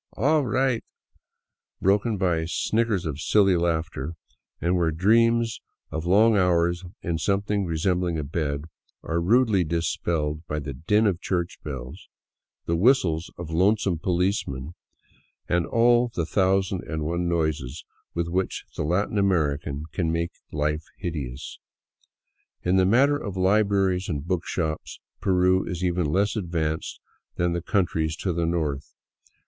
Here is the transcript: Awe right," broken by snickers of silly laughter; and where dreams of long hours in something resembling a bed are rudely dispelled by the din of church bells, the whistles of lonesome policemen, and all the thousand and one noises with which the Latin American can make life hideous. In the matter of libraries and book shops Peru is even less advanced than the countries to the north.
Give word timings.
Awe 0.17 0.39
right," 0.39 0.83
broken 1.79 2.17
by 2.17 2.45
snickers 2.45 3.05
of 3.05 3.19
silly 3.21 3.55
laughter; 3.55 4.15
and 4.59 4.75
where 4.75 4.89
dreams 4.89 5.61
of 5.91 6.07
long 6.07 6.35
hours 6.35 6.83
in 7.03 7.19
something 7.19 7.65
resembling 7.65 8.17
a 8.17 8.23
bed 8.23 8.65
are 9.03 9.21
rudely 9.21 9.63
dispelled 9.63 10.43
by 10.47 10.57
the 10.57 10.73
din 10.73 11.05
of 11.05 11.21
church 11.21 11.59
bells, 11.63 12.09
the 12.65 12.75
whistles 12.75 13.29
of 13.37 13.51
lonesome 13.51 13.99
policemen, 13.99 14.73
and 15.47 15.67
all 15.67 16.07
the 16.15 16.25
thousand 16.25 16.81
and 16.85 17.03
one 17.05 17.29
noises 17.29 17.85
with 18.15 18.27
which 18.27 18.65
the 18.75 18.83
Latin 18.83 19.19
American 19.19 19.83
can 19.91 20.11
make 20.11 20.31
life 20.51 20.85
hideous. 20.97 21.59
In 22.63 22.77
the 22.77 22.87
matter 22.87 23.17
of 23.19 23.37
libraries 23.37 24.09
and 24.09 24.25
book 24.25 24.47
shops 24.47 24.99
Peru 25.19 25.63
is 25.67 25.83
even 25.83 26.07
less 26.07 26.35
advanced 26.35 26.99
than 27.35 27.53
the 27.53 27.61
countries 27.61 28.15
to 28.15 28.33
the 28.33 28.47
north. 28.47 28.95